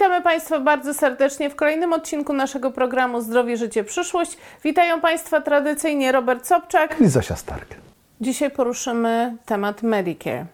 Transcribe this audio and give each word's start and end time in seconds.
Witamy 0.00 0.22
Państwa 0.22 0.60
bardzo 0.60 0.94
serdecznie 0.94 1.50
w 1.50 1.56
kolejnym 1.56 1.92
odcinku 1.92 2.32
naszego 2.32 2.70
programu 2.70 3.20
Zdrowie, 3.20 3.56
Życie, 3.56 3.84
Przyszłość. 3.84 4.36
Witają 4.64 5.00
Państwa 5.00 5.40
tradycyjnie 5.40 6.12
Robert 6.12 6.46
Sobczak 6.46 7.00
i 7.00 7.08
Zosia 7.08 7.36
Stark. 7.36 7.74
Dzisiaj 8.20 8.50
poruszymy 8.50 9.36
temat 9.46 9.82
Medicare. 9.82 10.46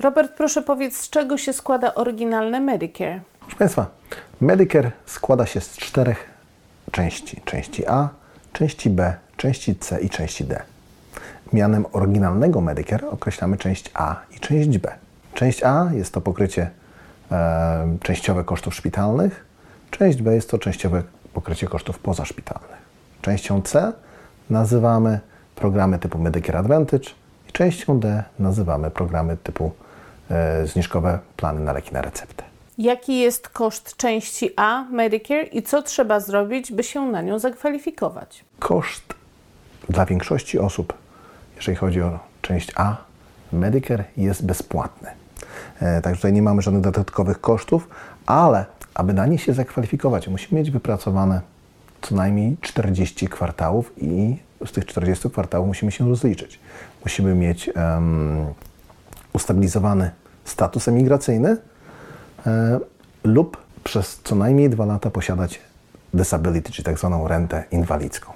Robert, 0.00 0.32
proszę 0.32 0.62
powiedz, 0.62 0.96
z 0.96 1.10
czego 1.10 1.38
się 1.38 1.52
składa 1.52 1.94
oryginalne 1.94 2.60
Medicare? 2.60 3.20
Proszę 3.40 3.56
Państwa, 3.56 3.86
Medicare 4.40 4.90
składa 5.06 5.46
się 5.46 5.60
z 5.60 5.76
czterech 5.76 6.30
części. 6.92 7.40
Części 7.44 7.86
A, 7.86 8.08
części 8.52 8.90
B, 8.90 9.14
części 9.36 9.76
C 9.76 10.00
i 10.00 10.10
części 10.10 10.44
D. 10.44 10.62
Mianem 11.52 11.86
oryginalnego 11.92 12.60
Medicare 12.60 13.10
określamy 13.10 13.56
część 13.56 13.90
A 13.94 14.16
i 14.36 14.40
część 14.40 14.78
B. 14.78 14.94
Część 15.34 15.62
A 15.62 15.90
jest 15.94 16.14
to 16.14 16.20
pokrycie 16.20 16.70
częściowe 18.02 18.44
kosztów 18.44 18.74
szpitalnych, 18.74 19.44
część 19.90 20.22
B 20.22 20.34
jest 20.34 20.50
to 20.50 20.58
częściowe 20.58 21.02
pokrycie 21.32 21.66
kosztów 21.66 21.98
pozaszpitalnych. 21.98 22.78
Częścią 23.22 23.62
C 23.62 23.92
nazywamy 24.50 25.20
programy 25.54 25.98
typu 25.98 26.18
Medicare 26.18 26.58
Advantage 26.58 27.10
i 27.48 27.52
częścią 27.52 28.00
D 28.00 28.24
nazywamy 28.38 28.90
programy 28.90 29.36
typu 29.36 29.72
e, 30.30 30.66
zniżkowe 30.66 31.18
plany 31.36 31.60
na 31.60 31.72
leki 31.72 31.94
na 31.94 32.02
receptę. 32.02 32.44
Jaki 32.78 33.18
jest 33.18 33.48
koszt 33.48 33.96
części 33.96 34.50
A 34.56 34.84
Medicare 34.84 35.42
i 35.42 35.62
co 35.62 35.82
trzeba 35.82 36.20
zrobić, 36.20 36.72
by 36.72 36.84
się 36.84 37.06
na 37.06 37.22
nią 37.22 37.38
zakwalifikować? 37.38 38.44
Koszt 38.58 39.14
dla 39.88 40.06
większości 40.06 40.58
osób, 40.58 40.94
jeżeli 41.56 41.76
chodzi 41.76 42.02
o 42.02 42.18
część 42.42 42.72
A, 42.76 42.96
Medicare 43.52 44.04
jest 44.16 44.46
bezpłatny. 44.46 45.10
E, 45.80 46.00
także 46.00 46.16
tutaj 46.16 46.32
nie 46.32 46.42
mamy 46.42 46.62
żadnych 46.62 46.82
dodatkowych 46.82 47.40
kosztów, 47.40 47.88
ale 48.26 48.66
aby 48.94 49.14
na 49.14 49.26
nie 49.26 49.38
się 49.38 49.54
zakwalifikować, 49.54 50.28
musimy 50.28 50.60
mieć 50.60 50.70
wypracowane 50.70 51.40
co 52.02 52.14
najmniej 52.14 52.56
40 52.60 53.28
kwartałów 53.28 53.92
i 53.96 54.36
z 54.66 54.72
tych 54.72 54.86
40 54.86 55.30
kwartałów 55.30 55.66
musimy 55.66 55.92
się 55.92 56.08
rozliczyć. 56.08 56.60
Musimy 57.04 57.34
mieć 57.34 57.70
um, 57.76 58.46
ustabilizowany 59.32 60.10
status 60.44 60.88
emigracyjny 60.88 61.56
e, 62.46 62.80
lub 63.24 63.56
przez 63.84 64.20
co 64.24 64.34
najmniej 64.34 64.70
dwa 64.70 64.84
lata 64.84 65.10
posiadać 65.10 65.60
disability, 66.14 66.72
czyli 66.72 66.84
tak 66.84 66.98
zwaną 66.98 67.28
rentę 67.28 67.64
inwalidzką. 67.70 68.32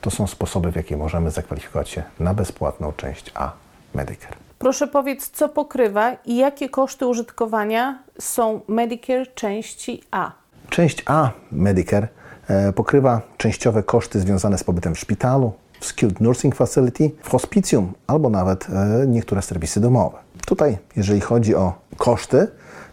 To 0.00 0.10
są 0.10 0.26
sposoby, 0.26 0.72
w 0.72 0.76
jakie 0.76 0.96
możemy 0.96 1.30
zakwalifikować 1.30 1.88
się 1.88 2.02
na 2.20 2.34
bezpłatną 2.34 2.92
część 2.92 3.32
A 3.34 3.52
Medicare. 3.94 4.47
Proszę 4.58 4.86
powiedz, 4.86 5.30
co 5.30 5.48
pokrywa 5.48 6.12
i 6.26 6.36
jakie 6.36 6.68
koszty 6.68 7.06
użytkowania 7.06 7.98
są 8.20 8.60
Medicare 8.68 9.26
części 9.26 10.02
A? 10.10 10.32
Część 10.70 11.02
A 11.06 11.30
Medicare 11.52 12.08
e, 12.48 12.72
pokrywa 12.72 13.20
częściowe 13.36 13.82
koszty 13.82 14.20
związane 14.20 14.58
z 14.58 14.64
pobytem 14.64 14.94
w 14.94 14.98
szpitalu, 14.98 15.52
w 15.80 15.86
Skilled 15.86 16.20
Nursing 16.20 16.54
Facility, 16.54 17.10
w 17.22 17.30
hospicjum 17.30 17.92
albo 18.06 18.30
nawet 18.30 18.66
e, 18.70 19.06
niektóre 19.06 19.42
serwisy 19.42 19.80
domowe. 19.80 20.18
Tutaj, 20.46 20.78
jeżeli 20.96 21.20
chodzi 21.20 21.54
o 21.54 21.74
koszty, 21.96 22.48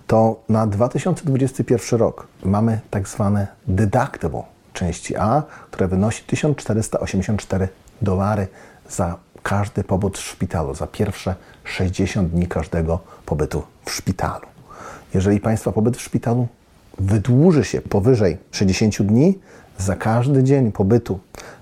to 0.07 0.43
na 0.49 0.67
2021 0.67 1.99
rok 1.99 2.27
mamy 2.43 2.79
tak 2.89 3.07
zwane 3.07 3.47
deductible 3.67 4.43
części 4.73 5.15
A, 5.17 5.43
które 5.71 5.87
wynosi 5.87 6.23
1484 6.23 7.67
dolary 8.01 8.47
za 8.89 9.17
każdy 9.45 9.83
pobyt 9.83 10.17
w 10.17 10.21
szpitalu, 10.21 10.75
za 10.75 10.87
pierwsze 10.87 11.35
60 11.63 12.31
dni 12.31 12.47
każdego 12.47 12.99
pobytu 13.25 13.63
w 13.85 13.91
szpitalu. 13.91 14.47
Jeżeli 15.13 15.39
Państwa 15.39 15.71
pobyt 15.71 15.97
w 15.97 16.01
szpitalu 16.01 16.47
wydłuży 16.99 17.63
się 17.63 17.81
powyżej 17.81 18.37
60 18.51 19.01
dni, 19.01 19.39
za 19.77 19.95
każdy 19.95 20.43
dzień 20.43 20.71
pobytu 20.71 21.19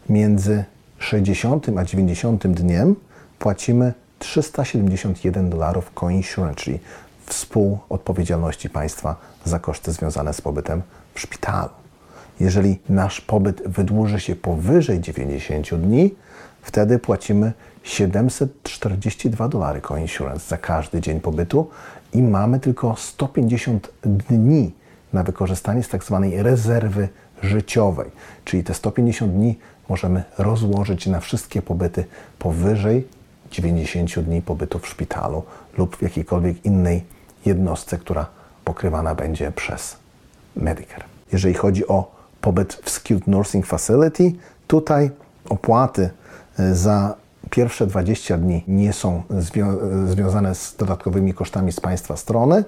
między 0.10 0.64
60 1.00 1.68
a 1.78 1.84
90 1.84 2.48
dniem 2.48 2.96
płacimy 3.40 3.94
371 4.20 5.50
dolarów 5.50 5.92
co-insurance, 6.00 6.56
czyli 6.56 6.80
współodpowiedzialności 7.26 8.70
państwa 8.70 9.16
za 9.46 9.60
koszty 9.60 9.92
związane 9.92 10.34
z 10.34 10.42
pobytem 10.42 10.82
w 11.16 11.20
szpitalu. 11.20 11.70
Jeżeli 12.40 12.80
nasz 12.90 13.22
pobyt 13.22 13.68
wydłuży 13.68 14.20
się 14.20 14.36
powyżej 14.36 15.02
90 15.02 15.76
dni, 15.76 16.16
wtedy 16.64 17.00
płacimy 17.00 17.54
742 17.84 19.48
dolary 19.48 19.82
co-insurance 19.88 20.50
za 20.50 20.58
każdy 20.58 21.02
dzień 21.02 21.20
pobytu 21.20 21.70
i 22.14 22.22
mamy 22.22 22.60
tylko 22.60 22.96
150 22.96 23.90
dni 24.04 24.72
na 25.14 25.24
wykorzystanie 25.24 25.84
z 25.84 25.90
tak 25.90 26.04
zwanej 26.04 26.44
rezerwy 26.44 27.10
życiowej. 27.44 28.12
Czyli 28.46 28.64
te 28.64 28.74
150 28.74 29.34
dni 29.34 29.58
możemy 29.90 30.24
rozłożyć 30.38 31.08
na 31.08 31.20
wszystkie 31.20 31.62
pobyty 31.62 32.06
powyżej 32.40 33.08
90 33.52 34.20
dni 34.20 34.42
pobytu 34.42 34.80
w 34.80 34.88
szpitalu 34.88 35.44
lub 35.78 35.98
w 35.98 36.02
jakiejkolwiek 36.02 36.66
innej 36.66 37.04
jednostce, 37.46 37.98
która 37.98 38.26
pokrywana 38.66 39.16
będzie 39.16 39.52
przez 39.52 39.98
Medicare. 40.56 41.04
Jeżeli 41.32 41.54
chodzi 41.54 41.88
o 41.88 42.12
pobyt 42.42 42.74
w 42.74 42.90
Skilled 42.90 43.28
Nursing 43.28 43.66
Facility, 43.66 44.32
tutaj 44.68 45.12
opłaty 45.50 46.10
za 46.74 47.16
pierwsze 47.50 47.88
20 47.88 48.38
dni 48.38 48.64
nie 48.68 48.94
są 48.94 49.24
zwią 49.30 49.78
związane 50.08 50.56
z 50.56 50.76
dodatkowymi 50.76 51.34
kosztami 51.34 51.72
z 51.72 51.80
Państwa 51.80 52.18
strony, 52.18 52.64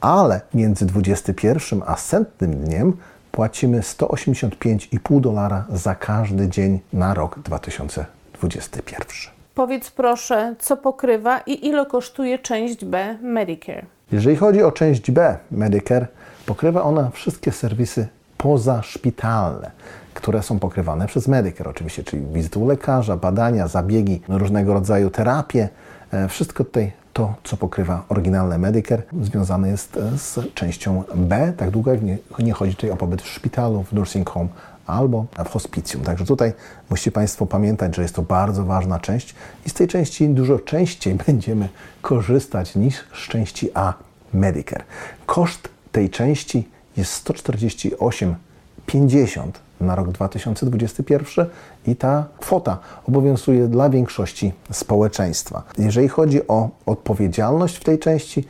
ale 0.00 0.40
między 0.54 0.86
21 0.86 1.82
a 1.86 1.96
setnym 1.96 2.50
dniem 2.50 2.92
płacimy 3.32 3.80
185,5 3.80 5.20
dolara 5.20 5.64
za 5.72 5.94
każdy 5.94 6.48
dzień 6.48 6.80
na 6.92 7.14
rok 7.14 7.38
2021. 7.38 9.06
Powiedz 9.54 9.90
proszę, 9.90 10.54
co 10.58 10.76
pokrywa 10.76 11.38
i 11.38 11.66
ile 11.66 11.86
kosztuje 11.86 12.38
część 12.38 12.84
B 12.84 13.18
Medicare? 13.22 13.86
Jeżeli 14.12 14.36
chodzi 14.36 14.62
o 14.62 14.72
część 14.72 15.10
B 15.10 15.36
Medicare, 15.50 16.06
pokrywa 16.46 16.82
ona 16.82 17.10
wszystkie 17.10 17.52
serwisy 17.52 18.08
pozaszpitalne, 18.38 19.70
które 20.14 20.42
są 20.42 20.58
pokrywane 20.58 21.06
przez 21.06 21.28
Medicare 21.28 21.70
oczywiście, 21.70 22.04
czyli 22.04 22.26
wizyty 22.32 22.58
u 22.58 22.66
lekarza, 22.66 23.16
badania, 23.16 23.68
zabiegi, 23.68 24.20
różnego 24.28 24.74
rodzaju 24.74 25.10
terapie. 25.10 25.68
E, 26.12 26.28
wszystko 26.28 26.64
tutaj 26.64 26.92
to, 27.12 27.34
co 27.44 27.56
pokrywa 27.56 28.04
oryginalne 28.08 28.58
Medicare, 28.58 29.02
związane 29.22 29.68
jest 29.68 29.96
e, 29.96 30.18
z 30.18 30.54
częścią 30.54 31.02
B, 31.14 31.52
tak 31.56 31.70
długo 31.70 31.90
jak 31.90 32.02
nie, 32.02 32.18
nie 32.38 32.52
chodzi 32.52 32.74
tutaj 32.74 32.90
o 32.90 32.96
pobyt 32.96 33.22
w 33.22 33.28
szpitalu, 33.28 33.82
w 33.82 33.92
nursing 33.92 34.30
home 34.30 34.48
albo 34.86 35.26
w 35.44 35.48
hospicjum. 35.48 36.02
Także 36.02 36.24
tutaj 36.24 36.52
musicie 36.90 37.12
Państwo 37.12 37.46
pamiętać, 37.46 37.96
że 37.96 38.02
jest 38.02 38.14
to 38.14 38.22
bardzo 38.22 38.64
ważna 38.64 38.98
część 38.98 39.34
i 39.66 39.70
z 39.70 39.74
tej 39.74 39.88
części 39.88 40.28
dużo 40.28 40.58
częściej 40.58 41.14
będziemy 41.26 41.68
korzystać 42.02 42.74
niż 42.74 42.94
z 43.14 43.28
części 43.28 43.70
A 43.74 43.94
Medicare. 44.34 44.84
Koszt 45.26 45.68
tej 45.92 46.10
części 46.10 46.68
jest 46.96 47.28
148,50 47.28 49.50
na 49.80 49.94
rok 49.94 50.08
2021 50.08 51.46
i 51.86 51.96
ta 51.96 52.24
kwota 52.38 52.78
obowiązuje 53.08 53.68
dla 53.68 53.90
większości 53.90 54.52
społeczeństwa. 54.72 55.62
Jeżeli 55.78 56.08
chodzi 56.08 56.48
o 56.48 56.68
odpowiedzialność 56.86 57.76
w 57.76 57.84
tej 57.84 57.98
części, 57.98 58.44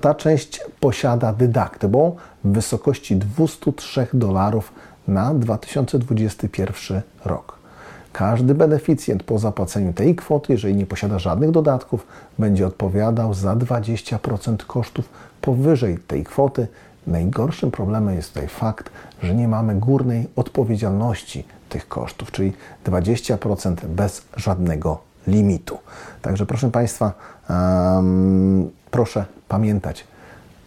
ta 0.00 0.14
część 0.14 0.60
posiada 0.80 1.32
deductible 1.32 2.12
w 2.44 2.52
wysokości 2.52 3.16
203 3.16 4.06
dolarów 4.12 4.72
na 5.08 5.34
2021 5.34 7.02
rok. 7.24 7.58
Każdy 8.12 8.54
beneficjent 8.54 9.22
po 9.22 9.38
zapłaceniu 9.38 9.92
tej 9.92 10.16
kwoty, 10.16 10.52
jeżeli 10.52 10.74
nie 10.74 10.86
posiada 10.86 11.18
żadnych 11.18 11.50
dodatków, 11.50 12.06
będzie 12.38 12.66
odpowiadał 12.66 13.34
za 13.34 13.56
20% 13.56 14.56
kosztów 14.56 15.08
powyżej 15.40 15.98
tej 15.98 16.24
kwoty. 16.24 16.66
Najgorszym 17.08 17.70
problemem 17.70 18.14
jest 18.14 18.34
tutaj 18.34 18.48
fakt, 18.48 18.90
że 19.22 19.34
nie 19.34 19.48
mamy 19.48 19.74
górnej 19.74 20.28
odpowiedzialności 20.36 21.44
tych 21.68 21.88
kosztów, 21.88 22.32
czyli 22.32 22.52
20% 22.86 23.74
bez 23.86 24.22
żadnego 24.36 25.00
limitu. 25.26 25.78
Także 26.22 26.46
proszę 26.46 26.70
Państwa, 26.70 27.12
um, 27.50 28.70
proszę 28.90 29.24
pamiętać, 29.48 30.04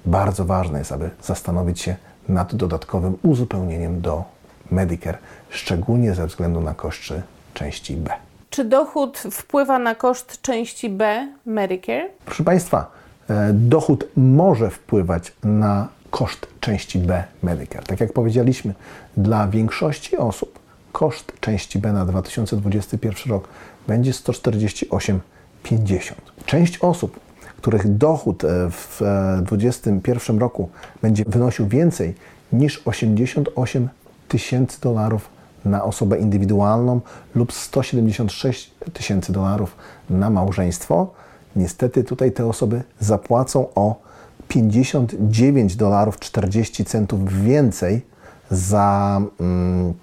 bardzo 0.06 0.46
ważne 0.46 0.80
jest, 0.80 0.92
aby 0.92 1.10
zastanowić 1.24 1.82
się 1.82 1.96
nad 2.30 2.56
dodatkowym 2.56 3.18
uzupełnieniem 3.24 4.02
do 4.02 4.24
Medicare, 4.72 5.18
szczególnie 5.50 6.14
ze 6.14 6.28
względu 6.28 6.62
na 6.62 6.74
koszty 6.74 7.22
części 7.54 7.96
B. 7.96 8.12
Czy 8.50 8.66
dochód 8.66 9.18
wpływa 9.32 9.80
na 9.80 9.96
koszt 9.96 10.42
części 10.42 10.90
B 10.90 11.28
Medicare? 11.46 12.10
Proszę 12.26 12.44
Państwa, 12.44 12.92
e, 13.30 13.54
dochód 13.54 14.08
może 14.18 14.70
wpływać 14.70 15.34
na 15.44 15.88
koszt 16.12 16.48
części 16.60 17.00
B 17.00 17.24
Medicare. 17.44 17.84
Tak 17.84 18.00
jak 18.00 18.14
powiedzieliśmy, 18.14 18.74
dla 19.18 19.48
większości 19.48 20.18
osób 20.18 20.60
koszt 20.92 21.34
części 21.40 21.80
B 21.80 21.94
na 21.94 22.06
2021 22.06 23.32
rok 23.32 23.48
będzie 23.88 24.12
148,50. 24.12 26.14
Część 26.46 26.78
osób, 26.78 27.20
których 27.58 27.98
dochód 27.98 28.44
e, 28.44 28.48
w 28.72 29.02
2021 29.44 30.40
roku 30.40 30.70
będzie 31.02 31.24
wynosił 31.28 31.68
więcej 31.68 32.16
niż 32.54 32.82
88 32.86 33.90
tysięcy 34.28 34.82
dolarów 34.82 35.30
na 35.66 35.84
osobę 35.84 36.18
indywidualną 36.18 37.02
lub 37.36 37.54
176 37.54 38.72
tysięcy 38.94 39.34
dolarów 39.34 39.76
na 40.10 40.30
małżeństwo, 40.30 41.14
niestety 41.56 42.04
tutaj 42.04 42.32
te 42.32 42.46
osoby 42.46 42.84
zapłacą 43.00 43.68
o 43.76 44.11
59 44.52 45.76
dolarów 45.76 46.20
40 46.20 46.86
centów 46.86 47.44
więcej 47.44 48.06
za 48.50 49.22
mm, 49.40 49.94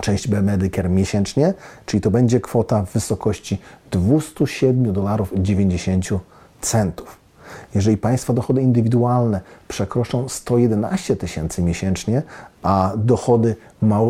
część 0.00 0.28
B 0.28 0.42
Medicare 0.42 0.88
miesięcznie, 0.88 1.54
czyli 1.86 2.00
to 2.00 2.10
będzie 2.10 2.40
kwota 2.40 2.82
w 2.82 2.92
wysokości 2.92 3.60
207 3.90 4.92
dolarów 4.92 5.32
90 5.36 6.08
centów. 6.60 7.16
Jeżeli 7.74 7.96
Państwa 7.96 8.32
dochody 8.32 8.62
indywidualne 8.62 9.40
przekroczą 9.68 10.28
111 10.28 11.16
tysięcy 11.16 11.62
miesięcznie, 11.62 12.22
a 12.62 12.92
dochody 12.96 13.56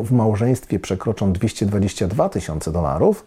w 0.04 0.12
małżeństwie 0.12 0.78
przekroczą 0.78 1.32
222 1.32 2.28
tysiące 2.28 2.72
dolarów, 2.72 3.26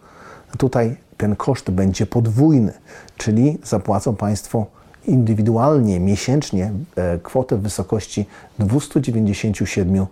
tutaj 0.57 0.97
ten 1.17 1.35
koszt 1.35 1.71
będzie 1.71 2.05
podwójny, 2.05 2.73
czyli 3.17 3.57
zapłacą 3.63 4.15
Państwo 4.15 4.65
indywidualnie 5.07 5.99
miesięcznie 5.99 6.71
e, 6.95 7.19
kwotę 7.19 7.57
w 7.57 7.61
wysokości 7.61 8.25
297 8.59 10.05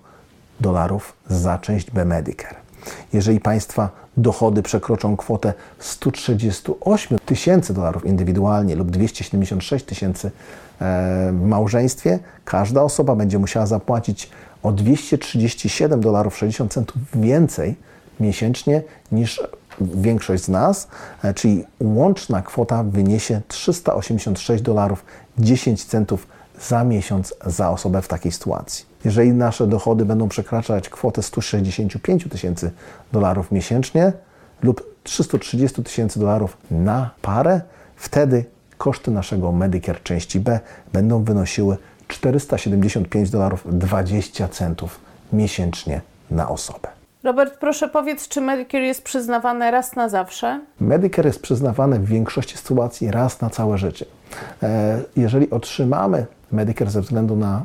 dolarów 0.60 1.14
za 1.30 1.58
część 1.58 1.92
B 1.92 2.06
Medicare. 2.06 2.56
Jeżeli 3.14 3.40
Państwa 3.40 3.90
dochody 4.18 4.64
przekroczą 4.64 5.18
kwotę 5.18 5.54
138 5.80 7.20
tysięcy 7.26 7.74
dolarów 7.74 8.06
indywidualnie 8.06 8.76
lub 8.76 8.92
276 8.92 9.86
tysięcy 9.86 10.28
e, 10.28 10.32
w 11.32 11.46
małżeństwie, 11.46 12.20
każda 12.46 12.84
osoba 12.84 13.16
będzie 13.16 13.40
musiała 13.40 13.66
zapłacić 13.66 14.30
o 14.64 14.72
237 14.72 16.02
dolarów 16.02 16.38
60 16.38 16.74
centów 16.74 16.98
więcej 17.16 17.76
miesięcznie 18.20 18.82
niż 19.12 19.44
większość 19.81 20.44
z 20.44 20.50
nas, 20.50 20.88
e, 21.24 21.33
czyli 21.33 21.66
łączna 21.80 22.42
kwota 22.42 22.83
wyniesie 22.83 23.42
386 23.48 24.63
dolarów 24.63 25.06
10 25.38 25.86
centów 25.86 26.27
za 26.62 26.83
miesiąc 26.83 27.33
za 27.45 27.69
osobę 27.69 28.01
w 28.01 28.07
takiej 28.07 28.31
sytuacji. 28.31 28.86
Jeżeli 29.06 29.31
nasze 29.31 29.68
dochody 29.68 30.06
będą 30.06 30.30
przekraczać 30.30 30.89
kwotę 30.89 31.24
165 31.24 32.30
tysięcy 32.30 32.72
dolarów 33.12 33.51
miesięcznie 33.51 34.13
lub 34.63 34.95
330 35.04 35.83
tysięcy 35.83 36.19
dolarów 36.19 36.57
na 36.72 37.10
parę, 37.22 37.62
wtedy 37.95 38.45
koszty 38.77 39.12
naszego 39.12 39.51
Medicare 39.51 40.00
części 40.04 40.39
B 40.39 40.60
będą 40.94 41.24
wynosiły 41.24 41.77
475 42.07 43.30
dolarów 43.30 43.68
20 43.80 44.48
centów 44.48 45.00
miesięcznie 45.33 46.01
na 46.31 46.50
osobę. 46.50 46.95
Robert, 47.25 47.57
proszę 47.57 47.89
powiedz, 47.89 48.27
czy 48.27 48.42
Medicare 48.42 48.83
jest 48.83 49.04
przyznawane 49.04 49.72
raz 49.72 49.95
na 49.95 50.10
zawsze? 50.10 50.62
Medicare 50.80 51.25
jest 51.25 51.42
przyznawane 51.42 52.00
w 52.00 52.06
większości 52.06 52.57
sytuacji 52.57 53.12
raz 53.12 53.42
na 53.42 53.50
całe 53.50 53.77
życie. 53.77 54.06
E, 54.63 55.01
jeżeli 55.16 55.50
otrzymamy 55.50 56.25
Medicare 56.51 56.89
ze 56.89 57.01
względu 57.01 57.36
na 57.36 57.63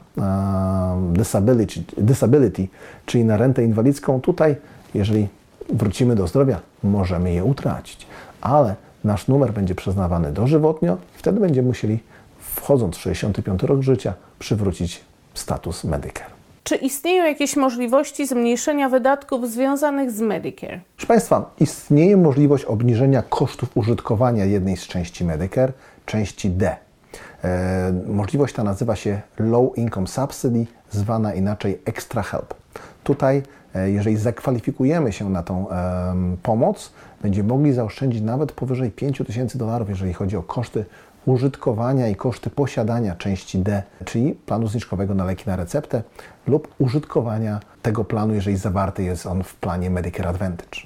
disability, 1.12 1.80
disability, 1.98 2.68
czyli 3.06 3.24
na 3.24 3.36
rentę 3.36 3.64
inwalidzką, 3.64 4.20
tutaj, 4.20 4.56
jeżeli 4.94 5.28
wrócimy 5.68 6.14
do 6.16 6.26
zdrowia, 6.26 6.60
możemy 6.82 7.32
je 7.32 7.44
utracić. 7.44 8.06
Ale 8.40 8.74
nasz 9.04 9.28
numer 9.28 9.52
będzie 9.52 9.74
przyznawany 9.74 10.32
dożywotnio, 10.32 10.96
wtedy 11.14 11.40
będziemy 11.40 11.68
musieli, 11.68 11.98
wchodząc 12.38 12.96
w 12.96 13.00
65 13.00 13.62
rok 13.62 13.82
życia, 13.82 14.14
przywrócić 14.38 15.04
status 15.34 15.84
Medicare. 15.84 16.39
Czy 16.70 16.76
istnieją 16.76 17.25
jakieś 17.25 17.56
możliwości 17.56 18.26
zmniejszenia 18.26 18.88
wydatków 18.88 19.50
związanych 19.50 20.11
z 20.11 20.20
Medicare? 20.20 20.81
Proszę 20.96 21.06
Państwa, 21.06 21.55
istnieje 21.61 22.17
możliwość 22.17 22.64
obniżenia 22.64 23.22
kosztów 23.22 23.76
użytkowania 23.76 24.44
jednej 24.44 24.76
z 24.76 24.87
części 24.87 25.25
Medicare, 25.25 25.72
części 26.06 26.50
D. 26.50 26.76
E, 27.44 27.93
możliwość 28.06 28.55
ta 28.55 28.64
nazywa 28.64 28.96
się 28.96 29.20
Low 29.38 29.78
Income 29.78 30.06
Subsidy, 30.06 30.67
zwana 30.90 31.34
inaczej 31.34 31.78
Extra 31.84 32.22
Help. 32.22 32.55
Tutaj, 33.05 33.43
e, 33.75 33.90
jeżeli 33.90 34.17
zakwalifikujemy 34.17 35.12
się 35.12 35.31
na 35.31 35.43
tą 35.43 35.67
pomoc, 36.43 36.93
będziemy 37.22 37.49
mogli 37.49 37.72
zaoszczędzić 37.72 38.22
nawet 38.22 38.52
powyżej 38.52 38.90
5 38.90 39.22
tysięcy 39.26 39.58
dolarów, 39.58 39.88
jeżeli 39.88 40.12
chodzi 40.12 40.37
o 40.37 40.43
koszty 40.43 40.84
użytkowania 41.26 42.08
i 42.08 42.17
koszty 42.17 42.50
posiadania 42.50 43.17
części 43.17 43.58
D, 43.58 43.82
czyli 44.05 44.32
planu 44.32 44.69
zniżkowego 44.69 45.14
na 45.14 45.25
leki 45.25 45.44
na 45.46 45.56
receptę 45.56 46.02
lub 46.46 46.75
użytkowania 46.78 47.61
tego 47.82 48.05
planu, 48.05 48.34
jeżeli 48.34 48.56
zawarty 48.56 49.02
jest 49.02 49.26
on 49.26 49.43
w 49.43 49.55
planie 49.55 49.90
Medicare 49.90 50.28
Advantage. 50.28 50.81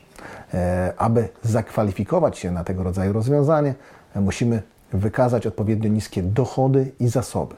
E, 0.54 0.92
aby 0.96 1.28
zakwalifikować 1.42 2.38
się 2.38 2.50
na 2.50 2.64
tego 2.64 2.82
rodzaju 2.82 3.12
rozwiązanie, 3.12 3.74
musimy 4.14 4.62
wykazać 4.92 5.46
odpowiednio 5.46 5.88
niskie 5.88 6.22
dochody 6.22 6.92
i 7.00 7.08
zasoby. 7.08 7.54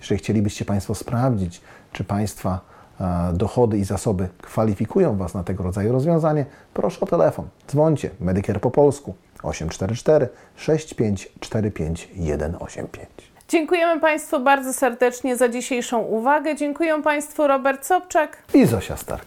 Jeżeli 0.00 0.18
chcielibyście 0.18 0.64
Państwo 0.64 0.94
sprawdzić, 0.94 1.60
czy 1.92 2.04
Państwa 2.04 2.60
e, 3.00 3.32
dochody 3.32 3.78
i 3.78 3.84
zasoby 3.84 4.28
kwalifikują 4.42 5.16
Was 5.16 5.34
na 5.34 5.44
tego 5.44 5.64
rodzaju 5.64 5.92
rozwiązanie, 5.92 6.46
proszę 6.74 7.00
o 7.00 7.06
telefon. 7.06 7.48
Dzwońcie 7.68 8.10
Medicare 8.20 8.60
po 8.60 8.70
polsku 8.70 9.14
844 9.44 10.28
6545 10.56 12.08
185. 12.58 13.08
Dziękujemy 13.48 14.00
Państwu 14.00 14.40
bardzo 14.40 14.72
serdecznie 14.72 15.36
za 15.36 15.48
dzisiejszą 15.48 15.98
uwagę. 15.98 16.56
Dziękuję 16.56 17.02
Państwu 17.02 17.46
Robert 17.46 17.86
Sobczak 17.86 18.42
i 18.54 18.66
Zosia 18.66 18.96
Stark. 18.96 19.26